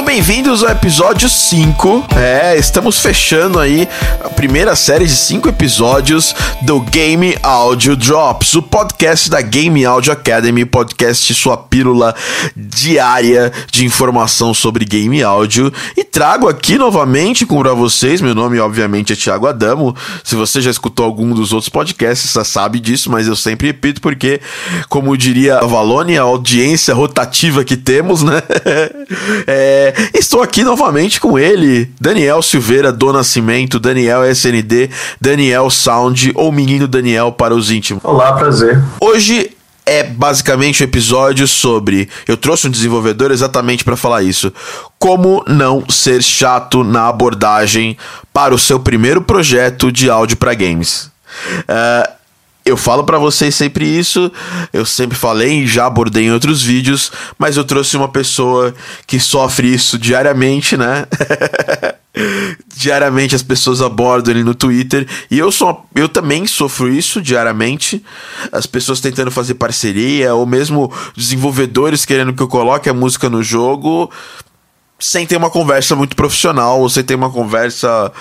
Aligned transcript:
Sejam 0.00 0.14
bem-vindos 0.14 0.62
ao 0.62 0.70
episódio 0.70 1.28
5. 1.28 2.06
É, 2.16 2.56
estamos 2.56 3.00
fechando 3.00 3.58
aí 3.58 3.86
a 4.24 4.30
primeira 4.30 4.74
série 4.74 5.04
de 5.04 5.14
5 5.14 5.46
episódios 5.50 6.34
do 6.62 6.80
Game 6.80 7.36
Audio 7.42 7.94
Drops, 7.94 8.54
o 8.54 8.62
podcast 8.62 9.28
da 9.28 9.42
Game 9.42 9.84
Audio 9.84 10.10
Academy, 10.10 10.64
podcast 10.64 11.34
sua 11.34 11.58
pílula 11.58 12.14
diária 12.56 13.52
de 13.70 13.84
informação 13.84 14.54
sobre 14.54 14.86
game 14.86 15.22
áudio. 15.22 15.70
E 15.94 16.02
trago 16.02 16.48
aqui 16.48 16.78
novamente 16.78 17.44
com 17.44 17.60
para 17.60 17.74
vocês, 17.74 18.22
meu 18.22 18.34
nome 18.34 18.58
obviamente 18.58 19.12
é 19.12 19.16
Thiago 19.16 19.46
Adamo. 19.46 19.94
Se 20.24 20.34
você 20.34 20.62
já 20.62 20.70
escutou 20.70 21.04
algum 21.04 21.34
dos 21.34 21.52
outros 21.52 21.68
podcasts, 21.68 22.32
já 22.32 22.42
sabe 22.42 22.80
disso, 22.80 23.10
mas 23.10 23.26
eu 23.26 23.36
sempre 23.36 23.66
repito 23.66 24.00
porque, 24.00 24.40
como 24.88 25.14
diria 25.14 25.58
a 25.58 25.66
Valone, 25.66 26.16
a 26.16 26.22
audiência 26.22 26.94
rotativa 26.94 27.62
que 27.64 27.76
temos, 27.76 28.22
né? 28.22 28.42
É, 29.46 29.89
estou 30.14 30.42
aqui 30.42 30.62
novamente 30.62 31.20
com 31.20 31.38
ele, 31.38 31.90
Daniel 32.00 32.42
Silveira 32.42 32.92
do 32.92 33.12
Nascimento, 33.12 33.78
Daniel 33.78 34.24
SND, 34.24 34.90
Daniel 35.20 35.70
Sound 35.70 36.32
ou 36.34 36.52
Menino 36.52 36.86
Daniel 36.86 37.32
para 37.32 37.54
os 37.54 37.70
íntimos. 37.70 38.04
Olá, 38.04 38.32
prazer. 38.32 38.82
Hoje 39.00 39.56
é 39.86 40.04
basicamente 40.04 40.82
um 40.82 40.84
episódio 40.84 41.48
sobre. 41.48 42.08
Eu 42.28 42.36
trouxe 42.36 42.68
um 42.68 42.70
desenvolvedor 42.70 43.30
exatamente 43.30 43.84
para 43.84 43.96
falar 43.96 44.22
isso. 44.22 44.52
Como 44.98 45.42
não 45.48 45.84
ser 45.88 46.22
chato 46.22 46.84
na 46.84 47.08
abordagem 47.08 47.96
para 48.32 48.54
o 48.54 48.58
seu 48.58 48.78
primeiro 48.78 49.20
projeto 49.20 49.90
de 49.90 50.08
áudio 50.08 50.36
para 50.36 50.54
games. 50.54 51.10
Uh, 51.62 52.19
eu 52.70 52.76
falo 52.76 53.04
para 53.04 53.18
vocês 53.18 53.54
sempre 53.54 53.84
isso, 53.84 54.30
eu 54.72 54.86
sempre 54.86 55.16
falei 55.16 55.62
e 55.62 55.66
já 55.66 55.86
abordei 55.86 56.24
em 56.24 56.32
outros 56.32 56.62
vídeos, 56.62 57.10
mas 57.38 57.56
eu 57.56 57.64
trouxe 57.64 57.96
uma 57.96 58.08
pessoa 58.08 58.74
que 59.06 59.18
sofre 59.18 59.72
isso 59.72 59.98
diariamente, 59.98 60.76
né? 60.76 61.06
diariamente 62.74 63.34
as 63.34 63.42
pessoas 63.42 63.80
abordam 63.80 64.34
ele 64.34 64.42
no 64.42 64.54
Twitter 64.54 65.06
e 65.30 65.38
eu 65.38 65.52
sou 65.52 65.86
eu 65.94 66.08
também 66.08 66.44
sofro 66.44 66.88
isso 66.88 67.22
diariamente 67.22 68.04
as 68.50 68.66
pessoas 68.66 69.00
tentando 69.00 69.30
fazer 69.30 69.54
parceria 69.54 70.34
ou 70.34 70.44
mesmo 70.44 70.92
desenvolvedores 71.16 72.04
querendo 72.04 72.32
que 72.32 72.42
eu 72.42 72.48
coloque 72.48 72.88
a 72.88 72.94
música 72.94 73.30
no 73.30 73.44
jogo 73.44 74.10
sem 75.00 75.26
ter 75.26 75.36
uma 75.36 75.50
conversa 75.50 75.96
muito 75.96 76.14
profissional 76.14 76.80
ou 76.80 76.88
sem 76.88 77.02
ter 77.02 77.14
uma 77.14 77.30
conversa 77.30 78.12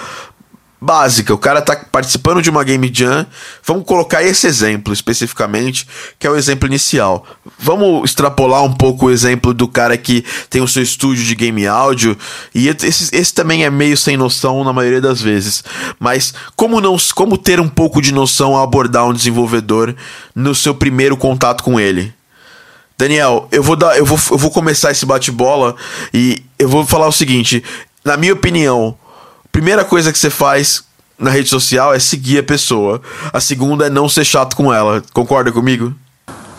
básica. 0.82 1.34
O 1.34 1.38
cara 1.38 1.62
tá 1.62 1.76
participando 1.76 2.42
de 2.42 2.50
uma 2.50 2.64
game 2.64 2.90
jam. 2.94 3.26
Vamos 3.66 3.86
colocar 3.86 4.24
esse 4.24 4.48
exemplo 4.48 4.94
especificamente, 4.94 5.88
que 6.18 6.26
é 6.26 6.30
o 6.30 6.36
exemplo 6.36 6.68
inicial. 6.68 7.26
Vamos 7.58 8.10
extrapolar 8.10 8.64
um 8.64 8.74
pouco 8.74 9.08
o 9.08 9.12
exemplo 9.12 9.54
do 9.54 9.68
cara 9.68 9.98
que 9.98 10.24
tem 10.50 10.62
o 10.62 10.68
seu 10.68 10.84
estúdio 10.84 11.24
de 11.24 11.36
game 11.36 11.68
áudio. 11.68 12.18
E 12.54 12.70
esse, 12.70 13.16
esse 13.16 13.34
também 13.34 13.66
é 13.66 13.70
meio 13.70 13.98
sem 13.98 14.16
noção 14.16 14.64
na 14.64 14.72
maioria 14.72 15.02
das 15.02 15.22
vezes. 15.22 15.64
Mas 16.00 16.34
como 16.56 16.80
não, 16.80 16.96
como 17.14 17.38
ter 17.38 17.60
um 17.60 17.70
pouco 17.70 18.02
de 18.02 18.14
noção 18.14 18.56
ao 18.56 18.64
abordar 18.64 19.08
um 19.08 19.14
desenvolvedor 19.14 19.96
no 20.34 20.56
seu 20.56 20.74
primeiro 20.74 21.18
contato 21.18 21.64
com 21.64 21.80
ele? 21.80 22.14
Daniel, 22.98 23.48
eu 23.50 23.64
vou 23.64 23.78
dar, 23.78 23.98
eu 23.98 24.06
vou, 24.06 24.20
eu 24.32 24.38
vou 24.38 24.52
começar 24.52 24.92
esse 24.92 25.06
bate-bola 25.06 25.74
e 26.14 26.44
eu 26.58 26.68
vou 26.68 26.86
falar 26.86 27.08
o 27.08 27.14
seguinte, 27.14 27.64
na 28.04 28.18
minha 28.18 28.34
opinião, 28.34 28.98
primeira 29.60 29.84
coisa 29.84 30.14
que 30.14 30.18
você 30.18 30.30
faz 30.30 30.86
na 31.20 31.30
rede 31.30 31.50
social 31.50 31.94
é 31.94 32.00
seguir 32.00 32.40
a 32.40 32.44
pessoa. 32.44 33.02
A 33.34 33.42
segunda 33.42 33.88
é 33.88 33.90
não 33.90 34.08
ser 34.08 34.24
chato 34.24 34.56
com 34.56 34.74
ela. 34.74 35.04
Concorda 35.12 35.52
comigo? 35.52 35.94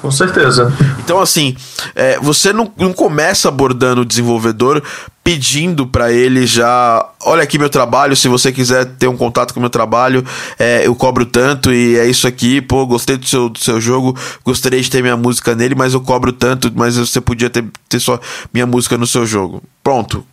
Com 0.03 0.11
certeza. 0.11 0.71
Então, 0.99 1.19
assim, 1.19 1.57
é, 1.95 2.19
você 2.19 2.53
não, 2.53 2.71
não 2.77 2.93
começa 2.93 3.49
abordando 3.49 4.03
o 4.03 4.05
desenvolvedor 4.05 4.83
pedindo 5.25 5.87
para 5.87 6.13
ele 6.13 6.47
já, 6.47 7.07
olha 7.23 7.43
aqui 7.43 7.59
meu 7.59 7.71
trabalho, 7.71 8.15
se 8.15 8.29
você 8.29 8.53
quiser 8.53 8.85
ter 8.85 9.07
um 9.07 9.17
contato 9.17 9.55
com 9.55 9.61
o 9.61 9.63
meu 9.63 9.71
trabalho, 9.71 10.23
é, 10.59 10.87
eu 10.87 10.95
cobro 10.95 11.25
tanto 11.25 11.73
e 11.73 11.97
é 11.97 12.07
isso 12.07 12.27
aqui, 12.27 12.61
pô, 12.61 12.87
gostei 12.87 13.17
do 13.17 13.27
seu, 13.27 13.49
do 13.49 13.59
seu 13.59 13.81
jogo, 13.81 14.15
gostaria 14.45 14.81
de 14.81 14.91
ter 14.91 15.01
minha 15.01 15.17
música 15.17 15.55
nele, 15.55 15.75
mas 15.75 15.95
eu 15.95 16.03
cobro 16.03 16.33
tanto, 16.33 16.71
mas 16.75 16.99
você 16.99 17.21
podia 17.21 17.49
ter, 17.49 17.65
ter 17.89 18.01
só 18.01 18.21
minha 18.53 18.67
música 18.67 18.99
no 18.99 19.07
seu 19.07 19.25
jogo. 19.25 19.63
Pronto 19.83 20.25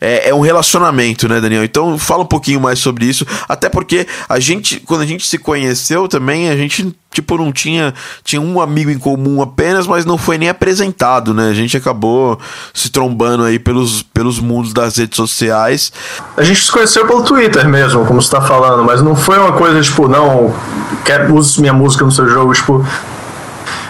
é, 0.00 0.30
é, 0.30 0.34
um 0.34 0.40
relacionamento, 0.40 1.28
né, 1.28 1.40
Daniel? 1.40 1.64
Então 1.64 1.98
fala 1.98 2.22
um 2.22 2.26
pouquinho 2.26 2.60
mais 2.60 2.78
sobre 2.78 3.04
isso, 3.06 3.26
até 3.48 3.68
porque 3.68 4.06
a 4.28 4.40
gente, 4.40 4.80
quando 4.80 5.02
a 5.02 5.06
gente 5.06 5.26
se 5.26 5.38
conheceu 5.38 6.08
também, 6.08 6.48
a 6.48 6.56
gente 6.56 6.94
tipo 7.12 7.36
não 7.36 7.52
tinha 7.52 7.92
tinha 8.22 8.40
um 8.40 8.60
amigo 8.60 8.88
em 8.88 8.98
comum 8.98 9.42
apenas, 9.42 9.86
mas 9.86 10.04
não 10.04 10.16
foi 10.16 10.38
nem 10.38 10.48
apresentado, 10.48 11.34
né? 11.34 11.48
A 11.48 11.54
gente 11.54 11.76
acabou 11.76 12.38
se 12.72 12.90
trombando 12.90 13.44
aí 13.44 13.58
pelos, 13.58 14.02
pelos 14.02 14.38
mundos 14.38 14.72
das 14.72 14.96
redes 14.96 15.16
sociais. 15.16 15.92
A 16.36 16.42
gente 16.42 16.64
se 16.64 16.70
conheceu 16.70 17.06
pelo 17.06 17.22
Twitter 17.22 17.68
mesmo, 17.68 18.06
como 18.06 18.22
você 18.22 18.30
tá 18.30 18.40
falando, 18.40 18.84
mas 18.84 19.02
não 19.02 19.16
foi 19.16 19.38
uma 19.38 19.52
coisa 19.52 19.80
tipo, 19.80 20.08
não, 20.08 20.54
quer 21.04 21.30
use 21.30 21.60
minha 21.60 21.72
música 21.72 22.04
no 22.04 22.12
seu 22.12 22.28
jogo, 22.28 22.52
tipo, 22.52 22.84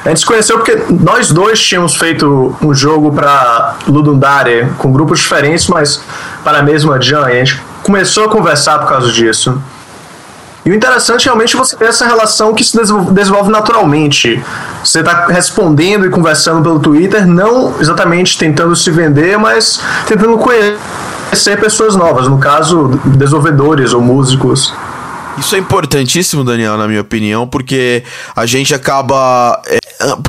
a 0.04 0.08
gente 0.08 0.20
se 0.20 0.26
conheceu 0.26 0.58
porque 0.58 0.78
nós 0.88 1.30
dois 1.30 1.60
tínhamos 1.60 1.94
feito 1.94 2.56
um 2.62 2.72
jogo 2.72 3.12
para 3.12 3.76
Ludundare 3.86 4.68
com 4.78 4.90
grupos 4.90 5.20
diferentes, 5.20 5.68
mas 5.68 6.02
para 6.42 6.58
a 6.58 6.62
mesma 6.62 7.00
Jam, 7.00 7.28
e 7.28 7.32
a 7.32 7.44
gente 7.44 7.60
começou 7.82 8.24
a 8.24 8.28
conversar 8.28 8.78
por 8.78 8.88
causa 8.88 9.12
disso. 9.12 9.60
E 10.64 10.70
o 10.70 10.74
interessante 10.74 11.24
realmente 11.24 11.54
é 11.56 11.58
você 11.58 11.76
ter 11.76 11.86
essa 11.86 12.06
relação 12.06 12.54
que 12.54 12.62
se 12.62 12.76
desenvolve 13.12 13.50
naturalmente. 13.50 14.42
Você 14.84 15.00
está 15.00 15.26
respondendo 15.26 16.06
e 16.06 16.10
conversando 16.10 16.62
pelo 16.62 16.78
Twitter, 16.78 17.26
não 17.26 17.80
exatamente 17.80 18.38
tentando 18.38 18.76
se 18.76 18.90
vender, 18.90 19.38
mas 19.38 19.80
tentando 20.06 20.36
conhecer 20.38 21.58
pessoas 21.58 21.96
novas, 21.96 22.28
no 22.28 22.38
caso, 22.38 23.00
desenvolvedores 23.04 23.92
ou 23.92 24.02
músicos. 24.02 24.72
Isso 25.38 25.56
é 25.56 25.58
importantíssimo, 25.58 26.44
Daniel, 26.44 26.76
na 26.76 26.86
minha 26.86 27.00
opinião, 27.00 27.46
porque 27.46 28.04
a 28.36 28.44
gente 28.44 28.74
acaba 28.74 29.60
é, 29.66 29.78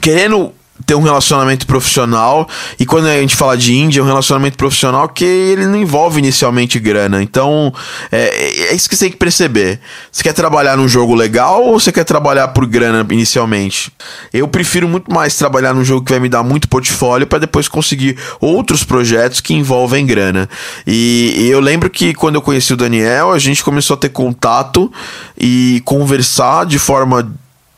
querendo 0.01 0.53
ter 0.85 0.95
um 0.95 1.01
relacionamento 1.01 1.65
profissional 1.67 2.47
e 2.79 2.85
quando 2.85 3.07
a 3.07 3.17
gente 3.19 3.35
fala 3.35 3.57
de 3.57 3.73
Índia, 3.73 3.99
é 3.99 4.03
um 4.03 4.05
relacionamento 4.05 4.57
profissional 4.57 5.07
que 5.07 5.23
ele 5.23 5.65
não 5.65 5.75
envolve 5.75 6.19
inicialmente 6.19 6.79
grana. 6.79 7.21
Então, 7.21 7.73
é, 8.11 8.69
é, 8.69 8.75
isso 8.75 8.89
que 8.89 8.95
você 8.95 9.05
tem 9.05 9.11
que 9.11 9.17
perceber. 9.17 9.79
Você 10.11 10.23
quer 10.23 10.33
trabalhar 10.33 10.75
num 10.77 10.87
jogo 10.87 11.13
legal 11.13 11.63
ou 11.63 11.79
você 11.79 11.91
quer 11.91 12.03
trabalhar 12.03 12.49
por 12.49 12.65
grana 12.65 13.05
inicialmente? 13.11 13.91
Eu 14.33 14.47
prefiro 14.47 14.87
muito 14.87 15.11
mais 15.13 15.35
trabalhar 15.35 15.73
num 15.73 15.83
jogo 15.83 16.05
que 16.05 16.11
vai 16.11 16.19
me 16.19 16.29
dar 16.29 16.43
muito 16.43 16.67
portfólio 16.67 17.27
para 17.27 17.39
depois 17.39 17.67
conseguir 17.67 18.17
outros 18.39 18.83
projetos 18.83 19.41
que 19.41 19.53
envolvem 19.53 20.05
grana. 20.05 20.49
E, 20.85 21.35
e 21.37 21.49
eu 21.49 21.59
lembro 21.59 21.89
que 21.89 22.13
quando 22.13 22.35
eu 22.35 22.41
conheci 22.41 22.73
o 22.73 22.77
Daniel, 22.77 23.31
a 23.31 23.39
gente 23.39 23.63
começou 23.63 23.95
a 23.95 23.97
ter 23.97 24.09
contato 24.09 24.91
e 25.37 25.81
conversar 25.85 26.65
de 26.65 26.79
forma 26.79 27.31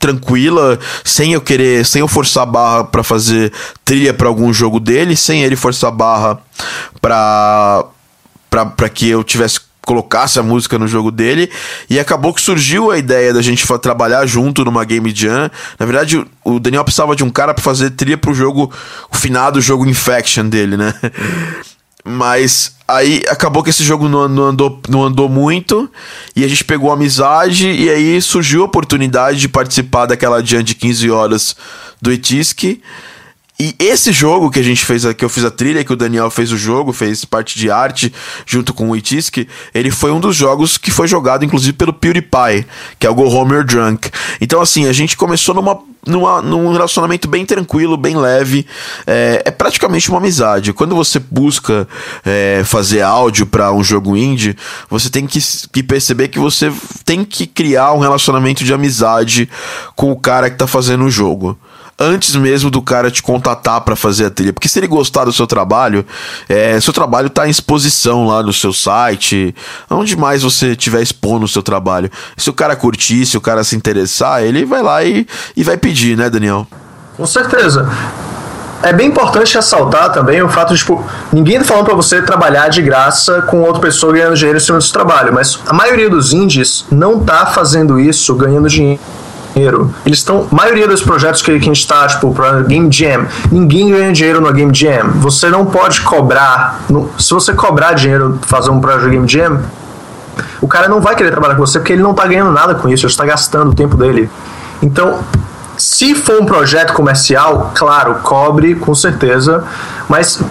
tranquila, 0.03 0.77
sem 1.05 1.31
eu 1.31 1.39
querer, 1.39 1.85
sem 1.85 2.01
eu 2.01 2.09
forçar 2.09 2.43
a 2.43 2.45
barra 2.45 2.83
para 2.83 3.03
fazer 3.03 3.53
trilha 3.85 4.13
para 4.13 4.27
algum 4.27 4.51
jogo 4.51 4.77
dele, 4.77 5.15
sem 5.15 5.43
ele 5.43 5.55
forçar 5.55 5.87
a 5.87 5.93
barra 5.93 6.39
para 7.01 7.85
para 8.49 8.89
que 8.89 9.07
eu 9.09 9.23
tivesse 9.23 9.61
colocasse 9.85 10.39
a 10.39 10.43
música 10.43 10.77
no 10.77 10.87
jogo 10.87 11.11
dele 11.11 11.49
e 11.89 11.99
acabou 11.99 12.33
que 12.33 12.41
surgiu 12.41 12.91
a 12.91 12.97
ideia 12.97 13.33
da 13.33 13.41
gente 13.41 13.65
trabalhar 13.81 14.25
junto 14.25 14.63
numa 14.63 14.85
game 14.85 15.13
jam. 15.13 15.49
Na 15.79 15.85
verdade, 15.85 16.23
o 16.43 16.59
Daniel 16.59 16.83
precisava 16.83 17.15
de 17.15 17.23
um 17.23 17.29
cara 17.29 17.53
para 17.53 17.63
fazer 17.63 17.89
trilha 17.91 18.17
pro 18.17 18.33
jogo, 18.33 18.71
o 19.11 19.15
finado 19.15 19.59
jogo 19.59 19.85
Infection 19.85 20.47
dele, 20.47 20.77
né? 20.77 20.93
Mas 22.03 22.75
aí 22.85 23.23
acabou 23.29 23.63
que 23.63 23.69
esse 23.69 23.83
jogo 23.83 24.09
não, 24.09 24.27
não, 24.27 24.43
andou, 24.43 24.81
não 24.89 25.03
andou 25.03 25.29
muito 25.29 25.89
e 26.35 26.43
a 26.43 26.47
gente 26.47 26.63
pegou 26.65 26.91
amizade 26.91 27.69
e 27.69 27.89
aí 27.89 28.21
surgiu 28.21 28.61
a 28.61 28.65
oportunidade 28.65 29.39
de 29.39 29.47
participar 29.47 30.05
daquela 30.05 30.43
jam 30.43 30.61
de 30.61 30.75
15 30.75 31.09
horas 31.09 31.55
do 32.01 32.11
Etisk. 32.11 32.81
E 33.59 33.75
esse 33.77 34.11
jogo 34.11 34.49
que 34.49 34.59
a 34.59 34.63
gente 34.63 34.83
fez, 34.83 35.05
que 35.13 35.23
eu 35.23 35.29
fiz 35.29 35.45
a 35.45 35.51
trilha, 35.51 35.83
que 35.83 35.93
o 35.93 35.95
Daniel 35.95 36.29
fez 36.31 36.51
o 36.51 36.57
jogo, 36.57 36.91
fez 36.91 37.23
parte 37.23 37.57
de 37.57 37.69
arte 37.69 38.11
junto 38.45 38.73
com 38.73 38.89
o 38.89 38.95
Itisk, 38.95 39.47
ele 39.73 39.91
foi 39.91 40.11
um 40.11 40.19
dos 40.19 40.35
jogos 40.35 40.77
que 40.77 40.89
foi 40.89 41.07
jogado 41.07 41.45
inclusive 41.45 41.73
pelo 41.73 41.93
PewDiePie, 41.93 42.65
que 42.97 43.05
é 43.05 43.09
o 43.09 43.15
Go 43.15 43.29
Home 43.29 43.63
Drunk. 43.63 44.09
Então 44.41 44.59
assim, 44.59 44.87
a 44.87 44.93
gente 44.93 45.15
começou 45.15 45.53
numa 45.53 45.79
numa, 46.05 46.41
num 46.41 46.71
relacionamento 46.73 47.27
bem 47.27 47.45
tranquilo, 47.45 47.95
bem 47.95 48.17
leve. 48.17 48.65
É, 49.07 49.43
é 49.45 49.51
praticamente 49.51 50.09
uma 50.09 50.17
amizade. 50.17 50.73
Quando 50.73 50.95
você 50.95 51.17
busca 51.17 51.87
é, 52.25 52.61
fazer 52.65 53.01
áudio 53.01 53.45
para 53.45 53.71
um 53.71 53.83
jogo 53.83 54.17
indie, 54.17 54.57
você 54.89 55.09
tem 55.09 55.25
que, 55.25 55.39
que, 55.71 55.81
perceber 55.81 56.27
que 56.27 56.39
você 56.39 56.73
tem 57.05 57.23
que 57.23 57.47
criar 57.47 57.93
um 57.93 57.99
relacionamento 57.99 58.63
de 58.63 58.73
amizade 58.73 59.49
com 59.95 60.11
o 60.11 60.19
cara 60.19 60.49
que 60.49 60.57
tá 60.57 60.67
fazendo 60.67 61.05
o 61.05 61.09
jogo 61.09 61.57
antes 62.03 62.35
mesmo 62.35 62.69
do 62.69 62.81
cara 62.81 63.09
te 63.09 63.23
contatar 63.23 63.81
para 63.81 63.95
fazer 63.95 64.25
a 64.25 64.29
trilha. 64.29 64.53
Porque 64.53 64.67
se 64.67 64.79
ele 64.79 64.87
gostar 64.87 65.25
do 65.25 65.33
seu 65.33 65.47
trabalho, 65.47 66.05
é, 66.49 66.79
seu 66.79 66.93
trabalho 66.93 67.29
tá 67.29 67.47
em 67.47 67.49
exposição 67.49 68.27
lá 68.27 68.43
no 68.43 68.51
seu 68.51 68.73
site, 68.73 69.55
onde 69.89 70.15
mais 70.17 70.43
você 70.43 70.71
estiver 70.71 71.01
expondo 71.01 71.45
o 71.45 71.47
seu 71.47 71.63
trabalho. 71.63 72.11
Se 72.35 72.49
o 72.49 72.53
cara 72.53 72.75
curtir, 72.75 73.25
se 73.25 73.37
o 73.37 73.41
cara 73.41 73.63
se 73.63 73.75
interessar, 73.75 74.43
ele 74.43 74.65
vai 74.65 74.83
lá 74.83 75.03
e, 75.03 75.25
e 75.55 75.63
vai 75.63 75.77
pedir, 75.77 76.17
né, 76.17 76.29
Daniel? 76.29 76.67
Com 77.15 77.25
certeza. 77.25 77.89
é 78.81 78.91
bem 78.91 79.07
importante 79.07 79.55
ressaltar 79.55 80.11
também 80.11 80.41
o 80.41 80.49
fato 80.49 80.73
de, 80.73 80.79
tipo, 80.79 81.03
ninguém 81.31 81.59
tá 81.59 81.63
falando 81.63 81.85
para 81.85 81.95
você 81.95 82.21
trabalhar 82.21 82.67
de 82.67 82.81
graça 82.81 83.41
com 83.43 83.61
outra 83.61 83.81
pessoa 83.81 84.11
ganhando 84.11 84.35
dinheiro 84.35 84.57
em 84.57 84.61
cima 84.61 84.77
do 84.77 84.83
seu 84.83 84.91
trabalho, 84.91 85.33
mas 85.33 85.59
a 85.65 85.73
maioria 85.73 86.09
dos 86.09 86.33
indies 86.33 86.85
não 86.91 87.19
tá 87.19 87.45
fazendo 87.45 87.99
isso 87.99 88.35
ganhando 88.35 88.67
dinheiro 88.67 88.99
dinheiro. 89.53 89.93
Eles 90.05 90.19
estão. 90.19 90.47
Maioria 90.51 90.87
dos 90.87 91.01
projetos 91.01 91.41
que, 91.41 91.51
que 91.51 91.57
a 91.57 91.73
gente 91.73 91.79
está, 91.79 92.07
tipo, 92.07 92.33
para 92.33 92.61
Game 92.61 92.91
Jam, 92.91 93.27
ninguém 93.51 93.91
ganha 93.91 94.11
dinheiro 94.11 94.41
no 94.41 94.51
Game 94.51 94.73
Jam. 94.73 95.11
Você 95.15 95.49
não 95.49 95.65
pode 95.65 96.01
cobrar. 96.01 96.81
No, 96.89 97.09
se 97.17 97.33
você 97.33 97.53
cobrar 97.53 97.93
dinheiro 97.93 98.39
fazer 98.41 98.69
um 98.69 98.79
projeto 98.79 99.09
Game 99.09 99.27
Jam, 99.27 99.61
o 100.61 100.67
cara 100.67 100.87
não 100.87 100.99
vai 100.99 101.15
querer 101.15 101.31
trabalhar 101.31 101.55
com 101.55 101.65
você 101.65 101.79
porque 101.79 101.93
ele 101.93 102.01
não 102.01 102.11
está 102.11 102.25
ganhando 102.25 102.51
nada 102.51 102.75
com 102.75 102.89
isso, 102.89 103.05
ele 103.05 103.11
está 103.11 103.25
gastando 103.25 103.71
o 103.71 103.75
tempo 103.75 103.95
dele. 103.95 104.29
Então, 104.81 105.19
se 105.77 106.15
for 106.15 106.41
um 106.41 106.45
projeto 106.45 106.93
comercial, 106.93 107.71
claro, 107.75 108.15
cobre 108.23 108.75
com 108.75 108.93
certeza, 108.93 109.63
mas 110.07 110.41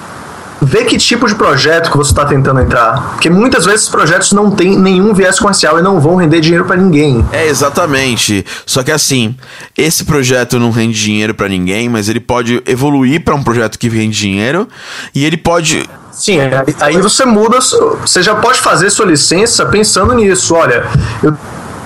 vê 0.62 0.84
que 0.84 0.96
tipo 0.96 1.26
de 1.26 1.34
projeto 1.34 1.90
que 1.90 1.96
você 1.96 2.12
está 2.12 2.24
tentando 2.24 2.60
entrar. 2.60 3.12
Porque 3.12 3.28
muitas 3.28 3.64
vezes 3.64 3.84
os 3.84 3.88
projetos 3.88 4.32
não 4.32 4.50
têm 4.50 4.78
nenhum 4.78 5.12
viés 5.12 5.38
comercial 5.38 5.78
e 5.78 5.82
não 5.82 6.00
vão 6.00 6.16
render 6.16 6.40
dinheiro 6.40 6.64
para 6.64 6.76
ninguém. 6.76 7.24
É, 7.32 7.46
exatamente. 7.46 8.44
Só 8.64 8.82
que 8.82 8.92
assim, 8.92 9.36
esse 9.76 10.04
projeto 10.04 10.58
não 10.58 10.70
rende 10.70 10.98
dinheiro 10.98 11.34
para 11.34 11.48
ninguém, 11.48 11.88
mas 11.88 12.08
ele 12.08 12.20
pode 12.20 12.62
evoluir 12.66 13.24
para 13.24 13.34
um 13.34 13.42
projeto 13.42 13.78
que 13.78 13.88
rende 13.88 14.16
dinheiro 14.16 14.68
e 15.14 15.24
ele 15.24 15.36
pode 15.36 15.84
Sim, 16.12 16.38
aí 16.80 16.98
você 16.98 17.24
muda, 17.24 17.58
você 17.58 18.22
já 18.22 18.34
pode 18.34 18.58
fazer 18.58 18.90
sua 18.90 19.06
licença 19.06 19.64
pensando 19.64 20.12
nisso. 20.12 20.54
Olha, 20.54 20.84
eu 21.22 21.34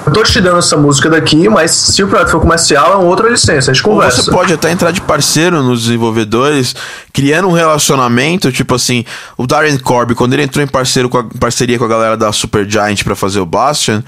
eu 0.07 0.13
tô 0.13 0.23
te 0.23 0.41
dando 0.41 0.59
essa 0.59 0.77
música 0.77 1.11
daqui, 1.11 1.49
mas 1.49 1.73
se 1.73 2.03
o 2.03 2.07
projeto 2.07 2.31
for 2.31 2.41
comercial, 2.41 2.93
é 2.93 2.97
uma 2.97 3.05
outra 3.07 3.29
licença, 3.29 3.73
a 3.73 3.75
gente 3.75 3.83
conversa. 3.83 4.19
Ou 4.19 4.25
você 4.25 4.31
pode 4.31 4.53
até 4.53 4.71
entrar 4.71 4.93
de 4.93 5.01
parceiro 5.01 5.61
nos 5.65 5.83
desenvolvedores, 5.83 6.77
criando 7.13 7.49
um 7.49 7.53
relacionamento, 7.53 8.53
tipo 8.53 8.75
assim, 8.77 9.05
o 9.37 9.49
Darren 9.49 9.77
Corby, 9.79 10.15
quando 10.15 10.35
ele 10.35 10.45
entrou 10.45 10.65
em 10.65 10.69
parceiro 10.69 11.09
com 11.09 11.19
a, 11.19 11.25
parceria 11.25 11.77
com 11.77 11.85
a 11.85 11.89
galera 11.89 12.17
da 12.17 12.31
Super 12.31 12.69
Giant 12.71 13.03
para 13.03 13.17
fazer 13.17 13.41
o 13.41 13.47
Bastion, 13.47 14.01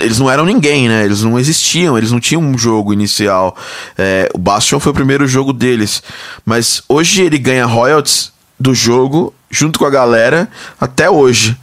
eles 0.00 0.18
não 0.18 0.30
eram 0.30 0.44
ninguém, 0.44 0.90
né? 0.90 1.06
Eles 1.06 1.22
não 1.22 1.38
existiam, 1.38 1.96
eles 1.96 2.12
não 2.12 2.20
tinham 2.20 2.42
um 2.42 2.58
jogo 2.58 2.92
inicial. 2.92 3.56
É, 3.96 4.28
o 4.34 4.38
Bastion 4.38 4.78
foi 4.78 4.92
o 4.92 4.94
primeiro 4.94 5.26
jogo 5.26 5.54
deles. 5.54 6.02
Mas 6.44 6.82
hoje 6.86 7.22
ele 7.22 7.38
ganha 7.38 7.64
royalties 7.64 8.30
do 8.58 8.74
jogo 8.74 9.32
junto 9.50 9.78
com 9.78 9.86
a 9.86 9.90
galera 9.90 10.50
até 10.78 11.08
hoje. 11.08 11.56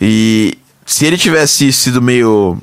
E 0.00 0.58
se 0.84 1.06
ele 1.06 1.16
tivesse 1.16 1.72
sido 1.72 2.02
meio 2.02 2.58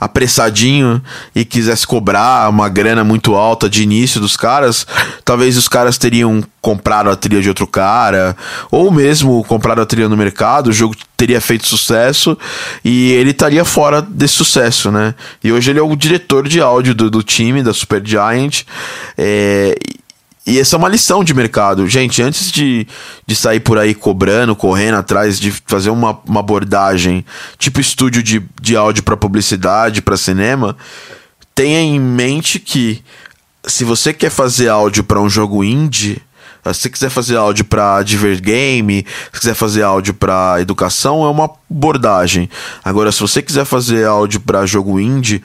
apressadinho 0.00 1.02
e 1.34 1.44
quisesse 1.44 1.86
cobrar 1.86 2.48
uma 2.50 2.68
grana 2.68 3.04
muito 3.04 3.34
alta 3.34 3.68
de 3.68 3.82
início 3.82 4.20
dos 4.20 4.36
caras, 4.36 4.86
talvez 5.24 5.56
os 5.56 5.68
caras 5.68 5.98
teriam 5.98 6.42
comprado 6.60 7.08
a 7.08 7.16
trilha 7.16 7.40
de 7.40 7.48
outro 7.48 7.66
cara, 7.66 8.36
ou 8.70 8.90
mesmo 8.90 9.42
comprado 9.44 9.80
a 9.80 9.86
trilha 9.86 10.08
no 10.08 10.16
mercado, 10.16 10.68
o 10.68 10.72
jogo 10.72 10.94
teria 11.16 11.40
feito 11.40 11.66
sucesso 11.66 12.36
e 12.84 13.12
ele 13.12 13.30
estaria 13.30 13.64
fora 13.64 14.02
desse 14.02 14.34
sucesso, 14.34 14.90
né? 14.90 15.14
E 15.42 15.52
hoje 15.52 15.70
ele 15.70 15.78
é 15.78 15.82
o 15.82 15.96
diretor 15.96 16.46
de 16.48 16.60
áudio 16.60 16.94
do, 16.94 17.10
do 17.10 17.22
time, 17.22 17.62
da 17.62 17.72
Super 17.72 18.02
Giant. 18.04 18.62
É, 19.16 19.74
e 20.48 20.58
essa 20.58 20.76
é 20.76 20.78
uma 20.78 20.88
lição 20.88 21.22
de 21.22 21.34
mercado. 21.34 21.86
Gente, 21.86 22.22
antes 22.22 22.50
de, 22.50 22.86
de 23.26 23.36
sair 23.36 23.60
por 23.60 23.76
aí 23.76 23.94
cobrando, 23.94 24.56
correndo 24.56 24.96
atrás 24.96 25.38
de 25.38 25.52
fazer 25.66 25.90
uma, 25.90 26.18
uma 26.26 26.40
abordagem 26.40 27.22
tipo 27.58 27.80
estúdio 27.80 28.22
de, 28.22 28.42
de 28.60 28.74
áudio 28.74 29.02
para 29.02 29.14
publicidade, 29.14 30.00
para 30.00 30.16
cinema, 30.16 30.74
tenha 31.54 31.80
em 31.80 32.00
mente 32.00 32.58
que 32.58 33.02
se 33.66 33.84
você 33.84 34.14
quer 34.14 34.30
fazer 34.30 34.68
áudio 34.68 35.04
para 35.04 35.20
um 35.20 35.28
jogo 35.28 35.62
indie, 35.62 36.22
se 36.64 36.80
você 36.80 36.88
quiser 36.88 37.10
fazer 37.10 37.36
áudio 37.36 37.66
para 37.66 38.02
Divergame, 38.02 39.04
se 39.32 39.40
quiser 39.40 39.54
fazer 39.54 39.82
áudio 39.82 40.14
para 40.14 40.60
educação, 40.60 41.24
é 41.24 41.28
uma 41.28 41.50
abordagem. 41.70 42.48
Agora, 42.82 43.12
se 43.12 43.20
você 43.20 43.42
quiser 43.42 43.66
fazer 43.66 44.06
áudio 44.06 44.40
para 44.40 44.64
jogo 44.64 44.98
indie, 44.98 45.42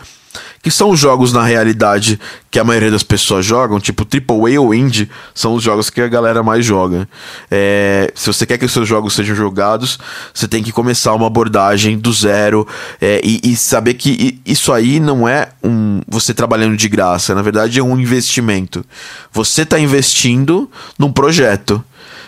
que 0.63 0.71
são 0.71 0.95
jogos 0.95 1.33
na 1.33 1.43
realidade 1.43 2.17
que 2.49 2.57
a 2.57 2.63
maioria 2.63 2.89
das 2.89 3.03
pessoas 3.03 3.45
jogam, 3.45 3.81
tipo 3.81 4.07
AAA 4.07 4.61
ou 4.61 4.73
Indie, 4.73 5.09
são 5.35 5.53
os 5.55 5.61
jogos 5.61 5.89
que 5.89 5.99
a 5.99 6.07
galera 6.07 6.41
mais 6.41 6.65
joga. 6.65 7.07
É, 7.51 8.09
se 8.15 8.27
você 8.27 8.45
quer 8.45 8.57
que 8.57 8.63
os 8.63 8.71
seus 8.71 8.87
jogos 8.87 9.13
sejam 9.13 9.35
jogados, 9.35 9.99
você 10.33 10.47
tem 10.47 10.63
que 10.63 10.71
começar 10.71 11.13
uma 11.13 11.27
abordagem 11.27 11.99
do 11.99 12.13
zero 12.13 12.65
é, 13.01 13.19
e, 13.23 13.41
e, 13.43 13.57
saber 13.57 13.95
que 13.95 14.39
isso 14.45 14.71
aí 14.71 15.01
não 15.01 15.27
é 15.27 15.49
um 15.61 16.01
você 16.07 16.33
trabalhando 16.33 16.77
de 16.77 16.87
graça, 16.87 17.35
na 17.35 17.41
verdade 17.41 17.79
é 17.79 17.83
um 17.83 17.99
investimento. 17.99 18.85
Você 19.33 19.63
está 19.63 19.77
investindo 19.77 20.71
num 20.97 21.11
projeto. 21.11 21.83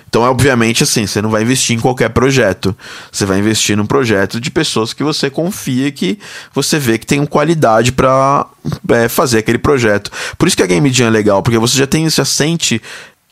Então, 0.08 0.22
obviamente, 0.24 0.84
assim, 0.84 1.06
você 1.06 1.22
não 1.22 1.30
vai 1.30 1.42
investir 1.42 1.76
em 1.76 1.80
qualquer 1.80 2.10
projeto. 2.10 2.76
Você 3.12 3.26
vai 3.26 3.40
investir 3.40 3.76
num 3.76 3.86
projeto 3.86 4.40
de 4.40 4.50
pessoas 4.50 4.94
que 4.94 5.04
você 5.04 5.30
confia 5.30 5.92
que 5.92 6.18
você 6.54 6.80
vê 6.80 6.98
que 6.98 7.06
tem 7.06 7.26
qualidade 7.26 7.92
para 7.92 8.46
é, 8.90 9.10
fazer 9.10 9.40
aquele 9.40 9.58
projeto. 9.58 10.10
Por 10.38 10.48
isso 10.48 10.56
que 10.56 10.64
a 10.64 10.68
Game 10.68 10.90
Jam 10.92 11.08
é 11.08 11.10
legal, 11.10 11.44
porque 11.44 11.58
você 11.58 11.78
já 11.78 11.86
tem, 11.86 12.10
já 12.10 12.24
sente 12.24 12.82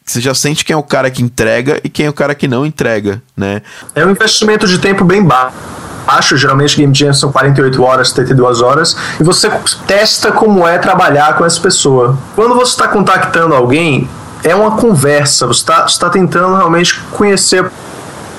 você 0.05 0.19
já 0.19 0.33
sente 0.33 0.65
quem 0.65 0.73
é 0.73 0.77
o 0.77 0.83
cara 0.83 1.09
que 1.09 1.21
entrega 1.21 1.79
e 1.83 1.89
quem 1.89 2.07
é 2.07 2.09
o 2.09 2.13
cara 2.13 2.35
que 2.35 2.47
não 2.47 2.65
entrega, 2.65 3.21
né? 3.37 3.61
É 3.95 4.05
um 4.05 4.11
investimento 4.11 4.67
de 4.67 4.77
tempo 4.77 5.05
bem 5.05 5.23
baixo. 5.23 6.35
Geralmente 6.35 6.75
Game 6.75 6.93
Jam 6.93 7.13
são 7.13 7.31
48 7.31 7.81
horas, 7.81 8.11
32 8.11 8.61
horas, 8.61 8.97
e 9.19 9.23
você 9.23 9.49
testa 9.87 10.31
como 10.31 10.67
é 10.67 10.77
trabalhar 10.77 11.37
com 11.37 11.45
essa 11.45 11.59
pessoa. 11.61 12.17
Quando 12.35 12.53
você 12.53 12.71
está 12.71 12.89
contactando 12.89 13.55
alguém, 13.55 14.09
é 14.43 14.55
uma 14.55 14.71
conversa, 14.71 15.47
você 15.47 15.61
está 15.61 15.85
tá 15.85 16.09
tentando 16.09 16.55
realmente 16.55 16.99
conhecer 17.11 17.65
a 17.65 17.71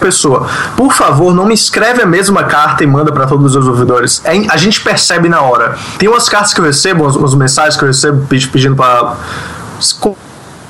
pessoa. 0.01 0.47
Por 0.77 0.93
favor, 0.93 1.35
não 1.35 1.47
me 1.47 1.55
escreve 1.55 2.03
a 2.03 2.06
mesma 2.06 2.45
carta 2.45 2.85
e 2.85 2.87
manda 2.87 3.11
para 3.11 3.27
todos 3.27 3.47
os 3.47 3.53
desenvolvedores. 3.53 4.21
É, 4.25 4.33
a 4.51 4.56
gente 4.56 4.81
percebe 4.81 5.29
na 5.29 5.41
hora. 5.41 5.77
Tem 5.99 6.09
umas 6.09 6.29
cartas 6.29 6.53
que 6.53 6.61
eu 6.61 6.65
recebo, 6.65 7.05
umas, 7.05 7.17
umas 7.17 7.35
mensagens 7.35 7.77
que 7.77 7.85
eu 7.85 7.89
recebo 7.89 8.27
pedindo 8.27 8.77
para 8.77 9.17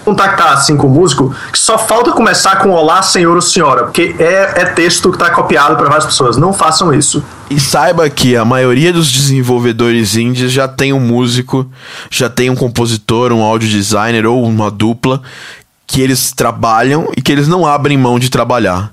contactar 0.04 0.52
assim 0.52 0.76
com 0.76 0.86
o 0.86 0.90
músico, 0.90 1.34
que 1.50 1.58
só 1.58 1.78
falta 1.78 2.12
começar 2.12 2.56
com 2.56 2.70
Olá, 2.70 3.02
senhor 3.02 3.34
ou 3.34 3.42
senhora, 3.42 3.84
porque 3.84 4.14
é, 4.18 4.62
é 4.62 4.64
texto 4.66 5.10
que 5.10 5.16
está 5.16 5.30
copiado 5.30 5.76
para 5.76 5.86
várias 5.86 6.04
pessoas. 6.04 6.36
Não 6.36 6.52
façam 6.52 6.92
isso. 6.92 7.24
E 7.48 7.58
saiba 7.58 8.08
que 8.10 8.36
a 8.36 8.44
maioria 8.44 8.92
dos 8.92 9.10
desenvolvedores 9.10 10.16
indies 10.16 10.52
já 10.52 10.68
tem 10.68 10.92
um 10.92 11.00
músico, 11.00 11.66
já 12.10 12.28
tem 12.28 12.50
um 12.50 12.54
compositor, 12.54 13.32
um 13.32 13.42
audio 13.42 13.68
designer 13.68 14.26
ou 14.26 14.44
uma 14.44 14.70
dupla 14.70 15.22
que 15.86 16.00
eles 16.00 16.32
trabalham 16.32 17.10
e 17.16 17.22
que 17.22 17.30
eles 17.30 17.48
não 17.48 17.66
abrem 17.66 17.96
mão 17.96 18.18
de 18.18 18.30
trabalhar. 18.30 18.92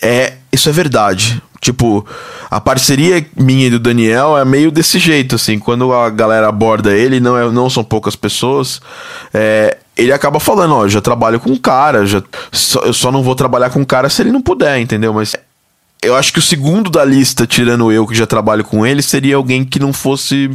É, 0.00 0.34
isso 0.52 0.68
é 0.68 0.72
verdade. 0.72 1.42
Tipo, 1.60 2.06
a 2.50 2.60
parceria 2.60 3.24
minha 3.34 3.68
e 3.68 3.70
do 3.70 3.78
Daniel 3.78 4.36
é 4.36 4.44
meio 4.44 4.70
desse 4.70 4.98
jeito, 4.98 5.36
assim. 5.36 5.58
Quando 5.58 5.92
a 5.92 6.10
galera 6.10 6.48
aborda 6.48 6.92
ele, 6.94 7.20
não, 7.20 7.38
é, 7.38 7.50
não 7.50 7.70
são 7.70 7.82
poucas 7.82 8.14
pessoas, 8.14 8.80
é, 9.32 9.78
ele 9.96 10.12
acaba 10.12 10.40
falando, 10.40 10.74
ó, 10.74 10.88
já 10.88 11.00
trabalho 11.00 11.38
com 11.38 11.50
um 11.50 11.56
cara, 11.56 12.04
já, 12.04 12.22
só, 12.50 12.80
eu 12.80 12.92
só 12.92 13.12
não 13.12 13.22
vou 13.22 13.34
trabalhar 13.34 13.70
com 13.70 13.80
um 13.80 13.84
cara 13.84 14.08
se 14.08 14.22
ele 14.22 14.32
não 14.32 14.40
puder, 14.40 14.80
entendeu? 14.80 15.12
Mas 15.12 15.36
eu 16.02 16.16
acho 16.16 16.32
que 16.32 16.38
o 16.38 16.42
segundo 16.42 16.90
da 16.90 17.04
lista, 17.04 17.46
tirando 17.46 17.90
eu 17.90 18.06
que 18.06 18.14
já 18.14 18.26
trabalho 18.26 18.64
com 18.64 18.84
ele, 18.84 19.02
seria 19.02 19.36
alguém 19.36 19.64
que 19.64 19.78
não 19.78 19.92
fosse, 19.92 20.50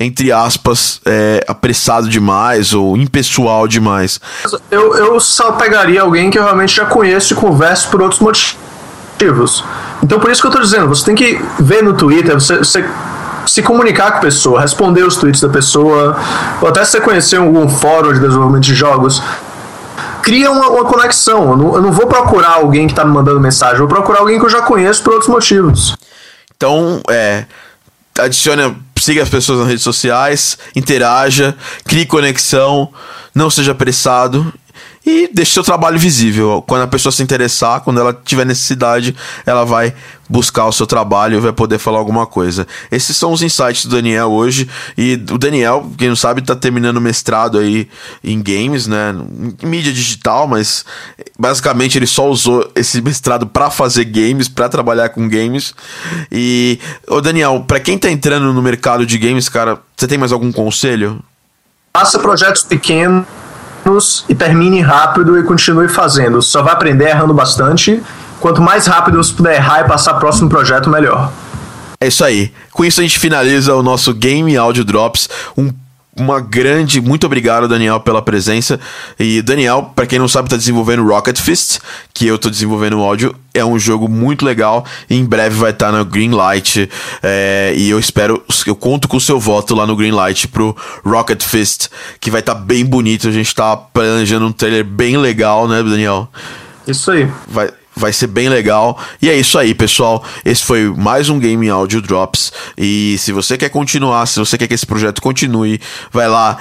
entre 0.00 0.32
aspas, 0.32 1.00
é, 1.04 1.44
apressado 1.46 2.08
demais 2.08 2.72
ou 2.72 2.96
impessoal 2.96 3.68
demais. 3.68 4.20
Eu, 4.70 4.96
eu 4.96 5.20
só 5.20 5.52
pegaria 5.52 6.02
alguém 6.02 6.30
que 6.30 6.38
eu 6.38 6.42
realmente 6.42 6.74
já 6.74 6.86
conheço 6.86 7.34
e 7.34 7.36
converso 7.36 7.90
por 7.90 8.00
outros 8.00 8.20
motivos. 8.20 9.64
Então 10.02 10.18
por 10.18 10.30
isso 10.30 10.40
que 10.40 10.48
eu 10.48 10.52
tô 10.52 10.60
dizendo, 10.60 10.88
você 10.88 11.04
tem 11.04 11.14
que 11.14 11.40
ver 11.60 11.82
no 11.82 11.94
Twitter, 11.94 12.34
você, 12.34 12.58
você 12.58 12.84
se 13.46 13.62
comunicar 13.62 14.12
com 14.12 14.18
a 14.18 14.20
pessoa, 14.20 14.60
responder 14.60 15.02
os 15.04 15.16
tweets 15.16 15.40
da 15.40 15.48
pessoa, 15.48 16.16
ou 16.60 16.68
até 16.68 16.84
se 16.84 16.92
você 16.92 17.00
conhecer 17.00 17.36
algum 17.36 17.68
fórum 17.68 18.12
de 18.12 18.20
desenvolvimento 18.20 18.64
de 18.64 18.74
jogos, 18.74 19.22
cria 20.22 20.50
uma, 20.50 20.68
uma 20.68 20.84
conexão. 20.84 21.50
Eu 21.50 21.56
não, 21.56 21.74
eu 21.76 21.82
não, 21.82 21.92
vou 21.92 22.06
procurar 22.06 22.54
alguém 22.54 22.86
que 22.86 22.92
está 22.92 23.04
me 23.04 23.12
mandando 23.12 23.40
mensagem, 23.40 23.76
eu 23.76 23.86
vou 23.86 23.88
procurar 23.88 24.20
alguém 24.20 24.38
que 24.38 24.44
eu 24.44 24.50
já 24.50 24.62
conheço 24.62 25.02
por 25.02 25.12
outros 25.12 25.30
motivos. 25.30 25.96
Então, 26.56 27.00
é. 27.08 27.44
Adicione, 28.18 28.74
siga 28.98 29.22
as 29.22 29.28
pessoas 29.28 29.58
nas 29.58 29.68
redes 29.68 29.84
sociais, 29.84 30.56
interaja, 30.74 31.54
crie 31.86 32.06
conexão, 32.06 32.88
não 33.34 33.50
seja 33.50 33.72
apressado 33.72 34.52
e 35.06 35.30
deixe 35.32 35.52
seu 35.52 35.62
trabalho 35.62 36.00
visível. 36.00 36.64
Quando 36.66 36.82
a 36.82 36.86
pessoa 36.88 37.12
se 37.12 37.22
interessar, 37.22 37.80
quando 37.80 38.00
ela 38.00 38.12
tiver 38.12 38.44
necessidade, 38.44 39.14
ela 39.46 39.64
vai 39.64 39.94
buscar 40.28 40.66
o 40.66 40.72
seu 40.72 40.84
trabalho 40.84 41.36
e 41.36 41.40
vai 41.40 41.52
poder 41.52 41.78
falar 41.78 41.98
alguma 41.98 42.26
coisa. 42.26 42.66
Esses 42.90 43.16
são 43.16 43.30
os 43.32 43.40
insights 43.40 43.86
do 43.86 43.94
Daniel 43.94 44.32
hoje. 44.32 44.68
E 44.98 45.14
o 45.30 45.38
Daniel, 45.38 45.88
quem 45.96 46.08
não 46.08 46.16
sabe, 46.16 46.40
está 46.40 46.56
terminando 46.56 47.00
mestrado 47.00 47.56
aí 47.56 47.88
em 48.24 48.42
games, 48.42 48.88
né? 48.88 49.14
Em 49.62 49.66
mídia 49.66 49.92
digital, 49.92 50.48
mas 50.48 50.84
basicamente 51.38 51.96
ele 51.96 52.08
só 52.08 52.28
usou 52.28 52.68
esse 52.74 53.00
mestrado 53.00 53.46
para 53.46 53.70
fazer 53.70 54.06
games, 54.06 54.48
para 54.48 54.68
trabalhar 54.68 55.10
com 55.10 55.28
games. 55.28 55.72
E, 56.32 56.80
ô 57.06 57.20
Daniel, 57.20 57.64
para 57.64 57.78
quem 57.78 57.94
está 57.94 58.10
entrando 58.10 58.52
no 58.52 58.60
mercado 58.60 59.06
de 59.06 59.16
games, 59.18 59.48
cara, 59.48 59.78
você 59.96 60.08
tem 60.08 60.18
mais 60.18 60.32
algum 60.32 60.50
conselho? 60.50 61.22
Faça 61.96 62.18
projetos 62.18 62.64
pequenos 62.64 63.24
e 64.28 64.34
termine 64.34 64.80
rápido 64.80 65.38
e 65.38 65.42
continue 65.42 65.88
fazendo. 65.88 66.42
Só 66.42 66.62
vai 66.62 66.72
aprender 66.72 67.08
errando 67.08 67.32
bastante. 67.32 68.02
Quanto 68.40 68.60
mais 68.60 68.86
rápido 68.86 69.16
você 69.16 69.32
puder 69.32 69.56
errar 69.56 69.80
e 69.80 69.88
passar 69.88 70.14
próximo 70.14 70.48
projeto, 70.48 70.90
melhor. 70.90 71.30
É 72.00 72.08
isso 72.08 72.24
aí. 72.24 72.52
Com 72.72 72.84
isso 72.84 73.00
a 73.00 73.02
gente 73.02 73.18
finaliza 73.18 73.74
o 73.74 73.82
nosso 73.82 74.12
Game 74.12 74.56
Audio 74.56 74.84
Drops. 74.84 75.28
Um 75.56 75.72
uma 76.18 76.40
grande, 76.40 77.00
muito 77.00 77.26
obrigado 77.26 77.68
Daniel 77.68 78.00
pela 78.00 78.22
presença. 78.22 78.80
E 79.18 79.42
Daniel, 79.42 79.92
para 79.94 80.06
quem 80.06 80.18
não 80.18 80.28
sabe, 80.28 80.48
tá 80.48 80.56
desenvolvendo 80.56 81.06
Rocket 81.06 81.38
Fist, 81.38 81.78
que 82.14 82.26
eu 82.26 82.38
tô 82.38 82.48
desenvolvendo 82.48 82.98
o 82.98 83.02
áudio. 83.02 83.34
É 83.52 83.64
um 83.64 83.78
jogo 83.78 84.08
muito 84.08 84.44
legal. 84.44 84.84
E 85.08 85.16
em 85.16 85.24
breve 85.24 85.56
vai 85.56 85.70
estar 85.70 85.90
tá 85.90 85.98
no 85.98 86.04
Greenlight. 86.04 86.88
É, 87.22 87.74
e 87.76 87.90
eu 87.90 87.98
espero, 87.98 88.42
eu 88.66 88.74
conto 88.74 89.08
com 89.08 89.16
o 89.16 89.20
seu 89.20 89.38
voto 89.38 89.74
lá 89.74 89.86
no 89.86 89.96
Greenlight 89.96 90.48
pro 90.48 90.76
Rocket 91.04 91.42
Fist, 91.42 91.88
que 92.18 92.30
vai 92.30 92.40
estar 92.40 92.54
tá 92.54 92.60
bem 92.60 92.84
bonito. 92.84 93.28
A 93.28 93.32
gente 93.32 93.54
tá 93.54 93.76
planejando 93.76 94.46
um 94.46 94.52
trailer 94.52 94.84
bem 94.84 95.16
legal, 95.16 95.68
né, 95.68 95.82
Daniel? 95.82 96.28
Isso 96.86 97.10
aí. 97.10 97.28
Vai, 97.48 97.70
vai 97.96 98.12
ser 98.12 98.26
bem 98.26 98.48
legal. 98.48 99.00
E 99.20 99.30
é 99.30 99.36
isso 99.36 99.58
aí, 99.58 99.74
pessoal. 99.74 100.22
Esse 100.44 100.62
foi 100.62 100.84
mais 100.94 101.30
um 101.30 101.38
Game 101.38 101.68
Audio 101.70 102.02
Drops. 102.02 102.52
E 102.76 103.16
se 103.18 103.32
você 103.32 103.56
quer 103.56 103.70
continuar, 103.70 104.26
se 104.26 104.38
você 104.38 104.58
quer 104.58 104.68
que 104.68 104.74
esse 104.74 104.86
projeto 104.86 105.22
continue, 105.22 105.80
vai 106.12 106.28
lá. 106.28 106.58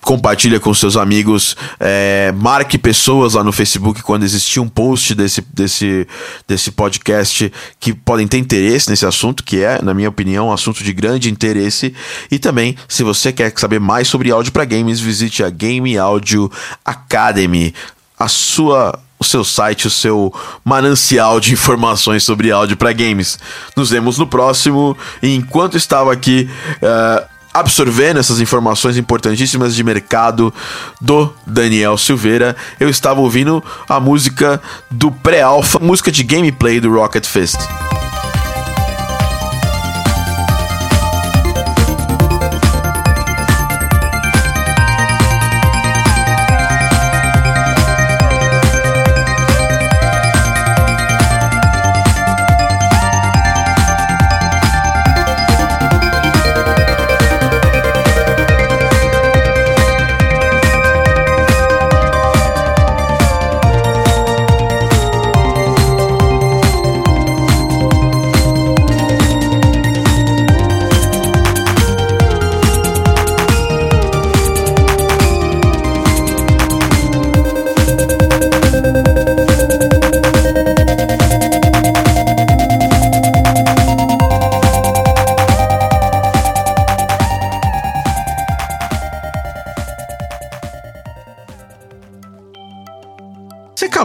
Compartilha 0.00 0.60
com 0.60 0.72
seus 0.72 0.96
amigos, 0.96 1.56
é, 1.78 2.32
marque 2.34 2.78
pessoas 2.78 3.34
lá 3.34 3.42
no 3.42 3.50
Facebook 3.50 4.00
quando 4.00 4.22
existir 4.22 4.60
um 4.60 4.68
post 4.68 5.12
desse, 5.14 5.44
desse, 5.52 6.06
desse 6.46 6.70
podcast 6.70 7.52
que 7.80 7.92
podem 7.92 8.26
ter 8.26 8.38
interesse 8.38 8.88
nesse 8.88 9.04
assunto, 9.04 9.42
que 9.42 9.62
é, 9.62 9.82
na 9.82 9.92
minha 9.92 10.08
opinião, 10.08 10.48
um 10.48 10.52
assunto 10.52 10.84
de 10.84 10.92
grande 10.94 11.28
interesse. 11.28 11.92
E 12.30 12.38
também, 12.38 12.76
se 12.86 13.02
você 13.02 13.32
quer 13.32 13.52
saber 13.56 13.80
mais 13.80 14.06
sobre 14.06 14.30
áudio 14.30 14.52
para 14.52 14.64
games, 14.64 15.00
visite 15.00 15.42
a 15.42 15.50
Game 15.50 15.98
Audio 15.98 16.50
Academy, 16.84 17.74
a 18.16 18.28
sua 18.28 18.98
o 19.18 19.24
seu 19.24 19.44
site, 19.44 19.86
o 19.86 19.90
seu 19.90 20.32
manancial 20.64 21.40
de 21.40 21.52
informações 21.54 22.22
sobre 22.24 22.50
áudio 22.50 22.76
para 22.76 22.92
games. 22.92 23.38
Nos 23.76 23.90
vemos 23.90 24.18
no 24.18 24.26
próximo. 24.26 24.96
E 25.22 25.34
enquanto 25.34 25.76
estava 25.76 26.12
aqui 26.12 26.48
uh, 26.82 27.26
absorvendo 27.52 28.20
essas 28.20 28.40
informações 28.40 28.96
importantíssimas 28.96 29.74
de 29.74 29.82
mercado 29.82 30.52
do 31.00 31.32
Daniel 31.46 31.98
Silveira, 31.98 32.56
eu 32.78 32.88
estava 32.88 33.20
ouvindo 33.20 33.62
a 33.88 33.98
música 33.98 34.60
do 34.90 35.10
pré-alpha, 35.10 35.78
música 35.78 36.12
de 36.12 36.22
gameplay 36.22 36.80
do 36.80 36.92
Rocket 36.92 37.26
Fist. 37.26 37.58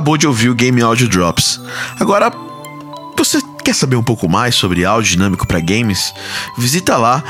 Acabou 0.03 0.17
de 0.17 0.27
ouvir 0.27 0.49
o 0.49 0.55
Game 0.55 0.81
Audio 0.81 1.07
Drops. 1.07 1.61
Agora, 1.97 2.29
você 3.17 3.39
quer 3.63 3.73
saber 3.73 3.95
um 3.95 4.03
pouco 4.03 4.27
mais 4.27 4.53
sobre 4.53 4.83
áudio 4.83 5.11
dinâmico 5.11 5.47
para 5.47 5.61
games? 5.61 6.13
Visita 6.57 6.97
lá 6.97 7.23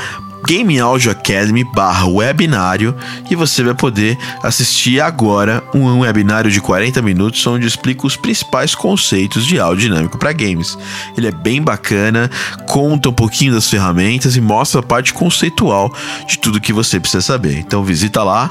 Game 0.44 0.76
Audio 0.80 1.12
Academy 1.12 1.62
barra 1.62 2.08
webinário 2.08 2.92
e 3.30 3.36
você 3.36 3.62
vai 3.62 3.74
poder 3.74 4.18
assistir 4.42 5.00
agora 5.00 5.62
um 5.72 6.00
webinário 6.00 6.50
de 6.50 6.60
40 6.60 7.00
minutos 7.00 7.46
onde 7.46 7.64
explico 7.64 8.08
os 8.08 8.16
principais 8.16 8.74
conceitos 8.74 9.46
de 9.46 9.60
áudio 9.60 9.88
dinâmico 9.88 10.18
para 10.18 10.32
games. 10.32 10.76
Ele 11.16 11.28
é 11.28 11.32
bem 11.32 11.62
bacana, 11.62 12.28
conta 12.66 13.08
um 13.08 13.14
pouquinho 13.14 13.54
das 13.54 13.70
ferramentas 13.70 14.34
e 14.34 14.40
mostra 14.40 14.80
a 14.80 14.82
parte 14.82 15.14
conceitual 15.14 15.94
de 16.26 16.40
tudo 16.40 16.60
que 16.60 16.72
você 16.72 16.98
precisa 16.98 17.22
saber. 17.22 17.56
Então 17.56 17.84
visita 17.84 18.24
lá 18.24 18.50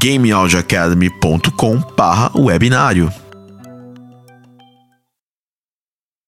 gameaudioacademy.com 0.00 1.82
barra 1.96 2.30
webinário. 2.36 3.12